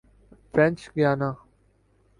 [0.51, 1.31] French Guiana